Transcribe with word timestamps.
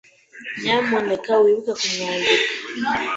Nyamuneka 0.61 1.31
wibuke 1.43 1.71
kumwandikira. 1.79 2.45